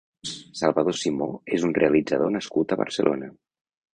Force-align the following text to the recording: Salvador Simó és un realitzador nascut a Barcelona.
Salvador 0.59 0.95
Simó 1.01 1.27
és 1.59 1.67
un 1.69 1.75
realitzador 1.79 2.35
nascut 2.37 2.73
a 2.77 2.81
Barcelona. 2.83 3.29